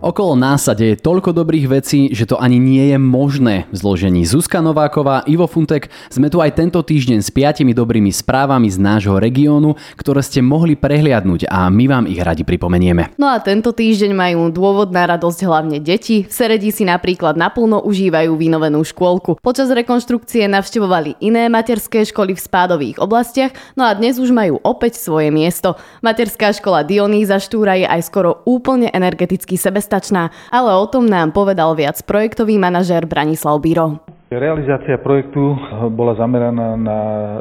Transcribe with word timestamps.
Okolo 0.00 0.32
nás 0.32 0.64
sa 0.64 0.72
deje 0.72 0.96
toľko 0.96 1.36
dobrých 1.36 1.68
vecí, 1.68 2.08
že 2.16 2.24
to 2.24 2.40
ani 2.40 2.56
nie 2.56 2.88
je 2.88 2.96
možné. 2.96 3.68
V 3.68 3.84
zložení 3.84 4.24
Zuzka 4.24 4.64
Nováková, 4.64 5.28
Ivo 5.28 5.44
Funtek 5.44 5.92
sme 6.08 6.32
tu 6.32 6.40
aj 6.40 6.56
tento 6.56 6.80
týždeň 6.80 7.20
s 7.20 7.28
piatimi 7.28 7.76
dobrými 7.76 8.08
správami 8.08 8.72
z 8.72 8.80
nášho 8.80 9.20
regiónu, 9.20 9.76
ktoré 10.00 10.24
ste 10.24 10.40
mohli 10.40 10.72
prehliadnúť 10.72 11.52
a 11.52 11.68
my 11.68 11.84
vám 11.84 12.08
ich 12.08 12.16
radi 12.16 12.48
pripomenieme. 12.48 13.12
No 13.20 13.28
a 13.28 13.44
tento 13.44 13.76
týždeň 13.76 14.16
majú 14.16 14.48
dôvod 14.48 14.88
na 14.88 15.04
radosť 15.04 15.44
hlavne 15.44 15.84
deti. 15.84 16.24
V 16.24 16.32
Seredi 16.32 16.72
si 16.72 16.88
napríklad 16.88 17.36
naplno 17.36 17.84
užívajú 17.84 18.40
vynovenú 18.40 18.80
škôlku. 18.80 19.36
Počas 19.44 19.68
rekonštrukcie 19.68 20.48
navštevovali 20.48 21.20
iné 21.20 21.52
materské 21.52 22.08
školy 22.08 22.32
v 22.32 22.40
spádových 22.40 22.96
oblastiach, 23.04 23.52
no 23.76 23.84
a 23.84 23.92
dnes 23.92 24.16
už 24.16 24.32
majú 24.32 24.64
opäť 24.64 24.96
svoje 24.96 25.28
miesto. 25.28 25.76
Materská 26.00 26.56
škola 26.56 26.88
Dionýza 26.88 27.36
Štúra 27.36 27.76
je 27.76 27.84
aj 27.84 28.00
skoro 28.08 28.40
úplne 28.48 28.88
energeticky 28.96 29.60
sebestačná 29.60 29.89
prestačná, 29.90 30.30
ale 30.54 30.70
o 30.78 30.86
tom 30.86 31.10
nám 31.10 31.34
povedal 31.34 31.74
viac 31.74 31.98
projektový 32.06 32.62
manažér 32.62 33.10
Branislav 33.10 33.58
Biro. 33.58 33.98
Realizácia 34.30 34.94
projektu 34.94 35.58
bola 35.90 36.14
zameraná 36.14 36.78
na 36.78 36.98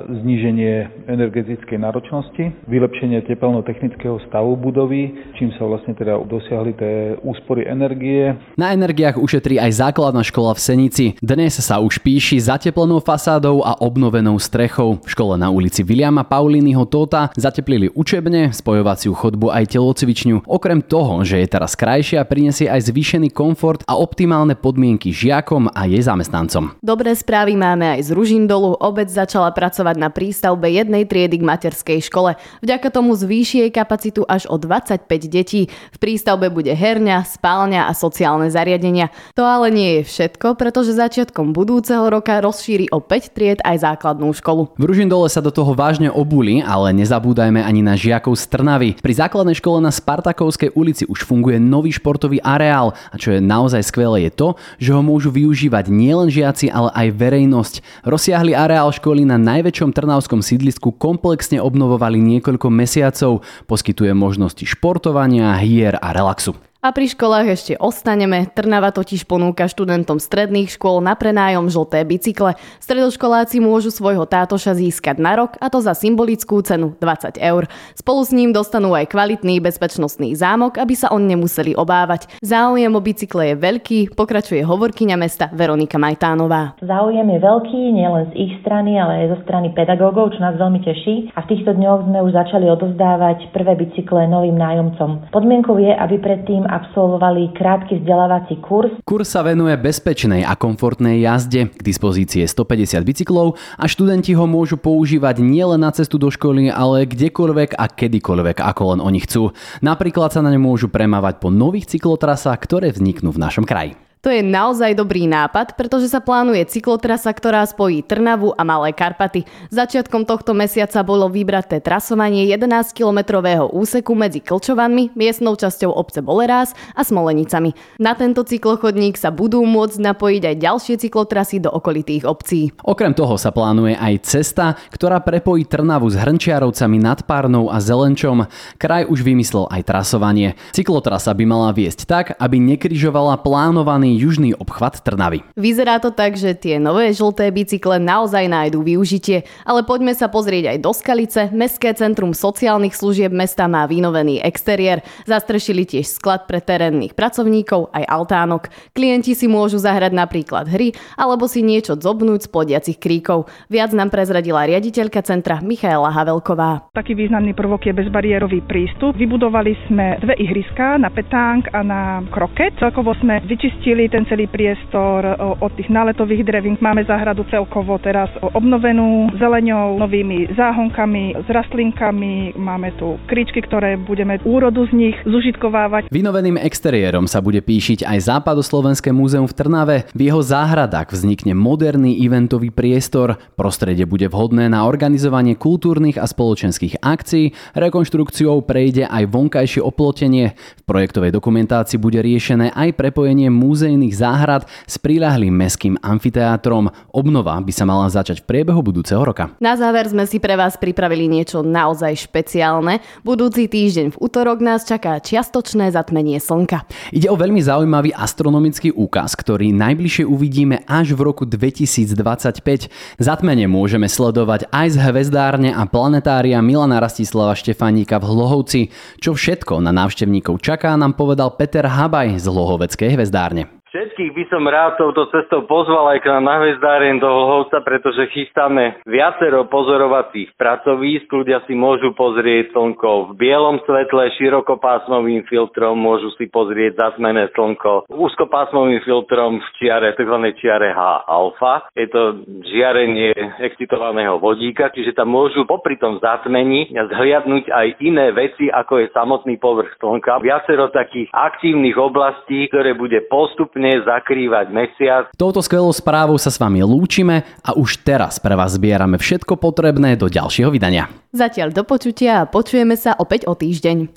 zníženie 0.10 1.06
energetickej 1.06 1.78
náročnosti, 1.78 2.50
vylepšenie 2.66 3.30
tepelno-technického 3.30 4.18
stavu 4.26 4.58
budovy, 4.58 5.14
čím 5.38 5.54
sa 5.54 5.70
vlastne 5.70 5.94
teda 5.94 6.18
dosiahli 6.26 6.74
tie 6.74 7.14
úspory 7.22 7.70
energie. 7.70 8.34
Na 8.58 8.74
energiách 8.74 9.22
ušetrí 9.22 9.62
aj 9.62 9.86
základná 9.86 10.26
škola 10.26 10.58
v 10.58 10.66
Senici. 10.66 11.06
Dnes 11.22 11.62
sa 11.62 11.78
už 11.78 12.02
píši 12.02 12.42
zateplenou 12.42 13.06
fasádou 13.06 13.62
a 13.62 13.78
obnovenou 13.78 14.42
strechou. 14.42 14.98
V 15.06 15.14
škole 15.14 15.38
na 15.38 15.54
ulici 15.54 15.86
Viliama 15.86 16.26
Paulínyho 16.26 16.90
Tóta 16.90 17.30
zateplili 17.38 17.94
učebne, 17.94 18.50
spojovaciu 18.50 19.14
chodbu 19.14 19.54
aj 19.54 19.78
telocvičňu. 19.78 20.50
Okrem 20.50 20.82
toho, 20.82 21.22
že 21.22 21.38
je 21.38 21.54
teraz 21.54 21.78
krajšia, 21.78 22.26
prinesie 22.26 22.66
aj 22.66 22.90
zvýšený 22.90 23.30
komfort 23.30 23.86
a 23.86 23.94
optimálne 23.94 24.58
podmienky 24.58 25.14
žiakom 25.14 25.70
a 25.70 25.86
jej 25.86 26.02
zamestnancom. 26.02 26.79
Dobré 26.80 27.12
správy 27.12 27.60
máme 27.60 28.00
aj 28.00 28.08
z 28.08 28.16
Ružindolu. 28.16 28.72
Obec 28.80 29.12
začala 29.12 29.52
pracovať 29.52 30.00
na 30.00 30.08
prístavbe 30.08 30.72
jednej 30.72 31.04
triedy 31.04 31.36
k 31.36 31.44
materskej 31.44 32.00
škole. 32.08 32.40
Vďaka 32.64 32.88
tomu 32.88 33.20
zvýši 33.20 33.68
jej 33.68 33.72
kapacitu 33.76 34.24
až 34.24 34.48
o 34.48 34.56
25 34.56 35.04
detí. 35.28 35.68
V 35.68 35.98
prístavbe 36.00 36.48
bude 36.48 36.72
herňa, 36.72 37.28
spálňa 37.28 37.84
a 37.84 37.92
sociálne 37.92 38.48
zariadenia. 38.48 39.12
To 39.36 39.44
ale 39.44 39.76
nie 39.76 40.00
je 40.00 40.08
všetko, 40.08 40.56
pretože 40.56 40.96
začiatkom 40.96 41.52
budúceho 41.52 42.08
roka 42.08 42.40
rozšíri 42.40 42.88
o 42.96 43.04
5 43.04 43.36
tried 43.36 43.60
aj 43.68 43.84
základnú 43.84 44.32
školu. 44.32 44.72
V 44.80 44.88
Ružindole 44.88 45.28
sa 45.28 45.44
do 45.44 45.52
toho 45.52 45.76
vážne 45.76 46.08
obuli, 46.08 46.64
ale 46.64 46.96
nezabúdajme 46.96 47.60
ani 47.60 47.84
na 47.84 48.00
žiakov 48.00 48.40
z 48.40 48.56
Trnavy. 48.56 48.96
Pri 49.04 49.20
základnej 49.20 49.60
škole 49.60 49.84
na 49.84 49.92
Spartakovskej 49.92 50.72
ulici 50.80 51.04
už 51.04 51.28
funguje 51.28 51.60
nový 51.60 51.92
športový 51.92 52.40
areál 52.40 52.96
a 53.12 53.20
čo 53.20 53.36
je 53.36 53.44
naozaj 53.44 53.84
skvelé 53.84 54.32
je 54.32 54.32
to, 54.32 54.48
že 54.80 54.96
ho 54.96 55.04
môžu 55.04 55.28
využívať 55.28 55.92
nielen 55.92 56.32
žiaci, 56.32 56.69
ale 56.70 56.94
aj 56.94 57.08
verejnosť. 57.18 58.06
Rozsiahli 58.06 58.54
areál 58.54 58.94
školy 58.94 59.26
na 59.26 59.42
najväčšom 59.42 59.92
trnavskom 59.92 60.40
sídlisku 60.46 60.96
komplexne 60.96 61.60
obnovovali 61.60 62.22
niekoľko 62.22 62.72
mesiacov. 62.72 63.42
Poskytuje 63.68 64.14
možnosti 64.16 64.64
športovania, 64.64 65.58
hier 65.60 65.98
a 65.98 66.14
relaxu. 66.14 66.69
A 66.80 66.96
pri 66.96 67.12
školách 67.12 67.60
ešte 67.60 67.74
ostaneme. 67.76 68.48
Trnava 68.56 68.96
totiž 68.96 69.28
ponúka 69.28 69.68
študentom 69.68 70.16
stredných 70.16 70.72
škôl 70.72 71.04
na 71.04 71.12
prenájom 71.12 71.68
žlté 71.68 72.08
bicykle. 72.08 72.56
Stredoškoláci 72.80 73.60
môžu 73.60 73.92
svojho 73.92 74.24
tátoša 74.24 74.80
získať 74.80 75.20
na 75.20 75.36
rok 75.36 75.60
a 75.60 75.68
to 75.68 75.84
za 75.84 75.92
symbolickú 75.92 76.64
cenu 76.64 76.96
20 77.04 77.36
eur. 77.36 77.68
Spolu 78.00 78.24
s 78.24 78.32
ním 78.32 78.56
dostanú 78.56 78.96
aj 78.96 79.12
kvalitný 79.12 79.60
bezpečnostný 79.60 80.40
zámok, 80.40 80.80
aby 80.80 80.96
sa 80.96 81.12
on 81.12 81.28
nemuseli 81.28 81.76
obávať. 81.76 82.32
Záujem 82.40 82.96
o 82.96 83.04
bicykle 83.04 83.52
je 83.52 83.56
veľký, 83.60 84.00
pokračuje 84.16 84.64
hovorkyňa 84.64 85.20
mesta 85.20 85.52
Veronika 85.52 86.00
Majtánová. 86.00 86.80
Záujem 86.80 87.28
je 87.28 87.40
veľký 87.44 87.82
nielen 87.92 88.32
z 88.32 88.34
ich 88.40 88.54
strany, 88.64 88.96
ale 88.96 89.28
aj 89.28 89.36
zo 89.36 89.38
strany 89.44 89.76
pedagógov, 89.76 90.32
čo 90.32 90.40
nás 90.40 90.56
veľmi 90.56 90.80
teší. 90.88 91.36
A 91.36 91.44
v 91.44 91.50
týchto 91.52 91.76
dňoch 91.76 92.08
sme 92.08 92.24
už 92.24 92.32
začali 92.32 92.72
odozdávať 92.72 93.52
prvé 93.52 93.76
bicykle 93.76 94.32
novým 94.32 94.56
nájomcom. 94.56 95.28
Podmienkou 95.36 95.76
je, 95.76 95.92
aby 95.92 96.16
predtým 96.24 96.69
absolvovali 96.70 97.50
krátky 97.58 98.06
vzdelávací 98.06 98.62
kurz. 98.62 98.94
Kurs 99.02 99.34
sa 99.34 99.42
venuje 99.42 99.74
bezpečnej 99.82 100.46
a 100.46 100.54
komfortnej 100.54 101.22
jazde. 101.26 101.74
K 101.74 101.82
dispozícii 101.82 102.46
je 102.46 102.50
150 102.50 103.02
bicyklov 103.02 103.58
a 103.76 103.90
študenti 103.90 104.38
ho 104.38 104.46
môžu 104.46 104.78
používať 104.78 105.42
nielen 105.42 105.82
na 105.82 105.90
cestu 105.90 106.22
do 106.22 106.30
školy, 106.30 106.70
ale 106.70 107.10
kdekoľvek 107.10 107.74
a 107.74 107.86
kedykoľvek, 107.90 108.62
ako 108.62 108.84
len 108.94 109.00
oni 109.02 109.20
chcú. 109.26 109.52
Napríklad 109.82 110.30
sa 110.30 110.46
na 110.46 110.54
ne 110.54 110.62
môžu 110.62 110.92
premávať 110.92 111.42
po 111.42 111.50
nových 111.50 111.90
cyklotrasách, 111.90 112.60
ktoré 112.62 112.94
vzniknú 112.94 113.34
v 113.34 113.42
našom 113.42 113.66
kraji. 113.66 114.09
To 114.20 114.28
je 114.28 114.44
naozaj 114.44 115.00
dobrý 115.00 115.32
nápad, 115.32 115.80
pretože 115.80 116.12
sa 116.12 116.20
plánuje 116.20 116.68
cyklotrasa, 116.68 117.32
ktorá 117.32 117.64
spojí 117.64 118.04
Trnavu 118.04 118.52
a 118.52 118.68
Malé 118.68 118.92
Karpaty. 118.92 119.48
Začiatkom 119.72 120.28
tohto 120.28 120.52
mesiaca 120.52 121.00
bolo 121.08 121.32
vybraté 121.32 121.80
trasovanie 121.80 122.44
11-kilometrového 122.52 123.72
úseku 123.72 124.12
medzi 124.20 124.44
Klčovanmi, 124.44 125.16
miestnou 125.16 125.56
časťou 125.56 125.96
obce 125.96 126.20
Bolerás 126.20 126.76
a 127.00 127.08
Smolenicami. 127.08 127.72
Na 127.96 128.12
tento 128.12 128.44
cyklochodník 128.44 129.16
sa 129.16 129.32
budú 129.32 129.64
môcť 129.64 130.12
napojiť 130.12 130.44
aj 130.52 130.56
ďalšie 130.68 130.96
cyklotrasy 131.00 131.64
do 131.64 131.72
okolitých 131.72 132.28
obcí. 132.28 132.76
Okrem 132.84 133.16
toho 133.16 133.40
sa 133.40 133.56
plánuje 133.56 133.96
aj 133.96 134.28
cesta, 134.28 134.76
ktorá 134.92 135.24
prepojí 135.24 135.64
Trnavu 135.64 136.12
s 136.12 136.20
Hrnčiarovcami 136.20 137.00
nad 137.00 137.24
Párnou 137.24 137.72
a 137.72 137.80
Zelenčom. 137.80 138.52
Kraj 138.76 139.08
už 139.08 139.24
vymyslel 139.24 139.72
aj 139.72 139.88
trasovanie. 139.88 140.60
Cyklotrasa 140.76 141.32
by 141.32 141.46
mala 141.48 141.72
viesť 141.72 142.04
tak, 142.04 142.26
aby 142.36 142.60
nekryžovala 142.60 143.40
plánovaný 143.40 144.09
južný 144.16 144.56
obchvat 144.56 145.04
Trnavy. 145.04 145.44
Vyzerá 145.60 146.00
to 146.00 146.10
tak, 146.16 146.40
že 146.40 146.56
tie 146.56 146.80
nové 146.80 147.12
žlté 147.12 147.52
bicykle 147.52 148.00
naozaj 148.00 148.48
nájdú 148.48 148.86
využitie, 148.86 149.44
ale 149.68 149.84
poďme 149.84 150.16
sa 150.16 150.32
pozrieť 150.32 150.72
aj 150.72 150.78
do 150.80 150.92
Skalice. 150.96 151.42
Mestské 151.52 151.92
centrum 151.92 152.32
sociálnych 152.32 152.96
služieb 152.96 153.36
mesta 153.36 153.68
má 153.68 153.84
vynovený 153.84 154.40
exteriér. 154.40 155.04
Zastrešili 155.28 155.84
tiež 155.84 156.08
sklad 156.08 156.48
pre 156.48 156.64
terénnych 156.64 157.18
pracovníkov 157.18 157.92
aj 157.92 158.08
altánok. 158.08 158.72
Klienti 158.96 159.36
si 159.36 159.52
môžu 159.52 159.82
zahrať 159.82 160.16
napríklad 160.16 160.72
hry 160.72 160.96
alebo 161.20 161.52
si 161.52 161.60
niečo 161.60 162.00
zobnúť 162.00 162.48
z 162.48 162.52
plodiacich 162.54 162.98
kríkov. 163.02 163.52
Viac 163.68 163.92
nám 163.92 164.08
prezradila 164.08 164.64
riaditeľka 164.64 165.20
centra 165.28 165.60
Michaela 165.60 166.14
Havelková. 166.16 166.94
Taký 166.96 167.20
významný 167.20 167.52
prvok 167.52 167.92
je 167.92 167.98
bezbariérový 167.98 168.64
prístup. 168.64 169.20
Vybudovali 169.20 169.76
sme 169.92 170.16
dve 170.24 170.40
ihriska 170.40 170.96
na 170.96 171.12
petánk 171.12 171.68
a 171.76 171.84
na 171.84 172.24
kroket. 172.32 172.78
Celkovo 172.80 173.12
sme 173.20 173.44
vyčistili 173.44 173.99
celý 174.00 174.16
ten 174.16 174.24
celý 174.32 174.48
priestor 174.48 175.28
od 175.60 175.76
tých 175.76 175.92
náletových 175.92 176.48
drevín. 176.48 176.80
Máme 176.80 177.04
záhradu 177.04 177.44
celkovo 177.52 178.00
teraz 178.00 178.32
obnovenú 178.56 179.28
zeleňou, 179.36 180.00
novými 180.00 180.56
záhonkami, 180.56 181.44
s 181.44 181.48
rastlinkami. 181.52 182.56
Máme 182.56 182.96
tu 182.96 183.20
kričky, 183.28 183.60
ktoré 183.60 184.00
budeme 184.00 184.40
úrodu 184.48 184.88
z 184.88 184.96
nich 184.96 185.18
zužitkovávať. 185.28 186.08
Vynoveným 186.16 186.56
exteriérom 186.64 187.28
sa 187.28 187.44
bude 187.44 187.60
píšiť 187.60 188.08
aj 188.08 188.40
Západoslovenské 188.40 189.12
múzeum 189.12 189.52
v 189.52 189.58
Trnave. 189.60 190.08
V 190.16 190.32
jeho 190.32 190.40
záhradách 190.40 191.12
vznikne 191.12 191.52
moderný 191.52 192.24
eventový 192.24 192.72
priestor. 192.72 193.36
Prostredie 193.60 194.08
bude 194.08 194.32
vhodné 194.32 194.72
na 194.72 194.88
organizovanie 194.88 195.60
kultúrnych 195.60 196.16
a 196.16 196.24
spoločenských 196.24 197.04
akcií. 197.04 197.52
Rekonštrukciou 197.76 198.64
prejde 198.64 199.12
aj 199.12 199.28
vonkajšie 199.28 199.84
oplotenie. 199.84 200.56
V 200.56 200.84
projektovej 200.88 201.36
dokumentácii 201.36 202.00
bude 202.00 202.24
riešené 202.24 202.72
aj 202.72 202.96
prepojenie 202.96 203.52
múzea 203.52 203.89
muzejných 203.90 204.14
záhrad 204.14 204.70
s 204.86 205.02
prilahlým 205.02 205.50
meským 205.50 205.98
amfiteátrom. 206.06 206.94
Obnova 207.10 207.58
by 207.58 207.74
sa 207.74 207.90
mala 207.90 208.06
začať 208.06 208.46
v 208.46 208.54
priebehu 208.54 208.86
budúceho 208.86 209.26
roka. 209.26 209.50
Na 209.58 209.74
záver 209.74 210.06
sme 210.06 210.30
si 210.30 210.38
pre 210.38 210.54
vás 210.54 210.78
pripravili 210.78 211.26
niečo 211.26 211.66
naozaj 211.66 212.30
špeciálne. 212.30 213.02
Budúci 213.26 213.66
týždeň 213.66 214.14
v 214.14 214.20
útorok 214.22 214.62
nás 214.62 214.86
čaká 214.86 215.18
čiastočné 215.18 215.90
zatmenie 215.90 216.38
slnka. 216.38 216.86
Ide 217.10 217.34
o 217.34 217.36
veľmi 217.36 217.58
zaujímavý 217.66 218.14
astronomický 218.14 218.94
úkaz, 218.94 219.34
ktorý 219.34 219.74
najbližšie 219.74 220.30
uvidíme 220.30 220.86
až 220.86 221.18
v 221.18 221.26
roku 221.26 221.50
2025. 221.50 222.94
Zatmenie 223.18 223.66
môžeme 223.66 224.06
sledovať 224.06 224.70
aj 224.70 224.88
z 224.94 224.98
hvezdárne 225.02 225.74
a 225.74 225.82
planetária 225.90 226.62
Milana 226.62 227.02
Rastislava 227.02 227.58
Štefánika 227.58 228.22
v 228.22 228.30
Hlohovci. 228.30 228.82
Čo 229.18 229.34
všetko 229.34 229.82
na 229.82 229.90
návštevníkov 229.90 230.62
čaká, 230.62 230.94
nám 230.94 231.18
povedal 231.18 231.58
Peter 231.58 231.90
Habaj 231.90 232.38
z 232.38 232.46
Hlohoveckej 232.46 233.18
hvezdárne. 233.18 233.79
Všetkých 234.20 234.36
by 234.36 234.52
som 234.52 234.68
rád 234.68 235.00
touto 235.00 235.32
cestou 235.32 235.64
pozval 235.64 236.12
aj 236.12 236.20
k 236.20 236.28
nám 236.28 236.44
na 236.44 236.60
Hvezdáren 236.60 237.24
do 237.24 237.32
Lhovca, 237.32 237.80
pretože 237.80 238.28
chystáme 238.36 239.00
viacero 239.08 239.64
pozorovacích 239.72 240.60
pracovísk. 240.60 241.32
Ľudia 241.32 241.64
si 241.64 241.72
môžu 241.72 242.12
pozrieť 242.12 242.76
slnko 242.76 243.32
v 243.32 243.40
bielom 243.40 243.80
svetle, 243.88 244.28
širokopásmovým 244.36 245.48
filtrom, 245.48 245.96
môžu 245.96 246.36
si 246.36 246.52
pozrieť 246.52 247.00
zasmené 247.00 247.48
slnko 247.56 248.12
úzkopásmovým 248.12 249.00
filtrom 249.08 249.64
v 249.64 249.68
čiare, 249.80 250.12
tzv. 250.12 250.36
čiare 250.60 250.92
H 250.92 251.24
alfa. 251.24 251.88
Je 251.96 252.12
to 252.12 252.44
žiarenie 252.68 253.32
excitovaného 253.64 254.36
vodíka, 254.36 254.92
čiže 254.92 255.16
tam 255.16 255.32
môžu 255.32 255.64
popri 255.64 255.96
tom 255.96 256.20
zatmení 256.20 256.92
zhliadnúť 256.92 257.72
aj 257.72 257.88
iné 258.04 258.36
veci, 258.36 258.68
ako 258.68 259.00
je 259.00 259.16
samotný 259.16 259.56
povrch 259.64 259.96
slnka. 259.96 260.44
Viacero 260.44 260.92
takých 260.92 261.32
aktívnych 261.32 261.96
oblastí, 261.96 262.68
ktoré 262.68 263.00
bude 263.00 263.24
postupne 263.32 264.09
zakrývať 264.10 264.74
mesiac. 264.74 265.30
Touto 265.38 265.62
skvelou 265.62 265.94
správou 265.94 266.42
sa 266.42 266.50
s 266.50 266.58
vami 266.58 266.82
lúčime 266.82 267.46
a 267.62 267.78
už 267.78 268.02
teraz 268.02 268.42
pre 268.42 268.58
vás 268.58 268.82
zbierame 268.82 269.22
všetko 269.22 269.62
potrebné 269.62 270.18
do 270.18 270.26
ďalšieho 270.26 270.74
vydania. 270.74 271.06
Zatiaľ 271.30 271.70
do 271.70 271.86
počutia 271.86 272.42
a 272.42 272.50
počujeme 272.50 272.98
sa 272.98 273.14
opäť 273.22 273.46
o 273.46 273.54
týždeň. 273.54 274.10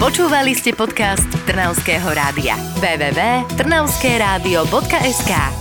Počúvali 0.00 0.56
ste 0.56 0.72
podcast 0.72 1.28
Trnavského 1.44 2.08
rádia. 2.16 2.56
www.trnavskeradio.sk 2.80 5.59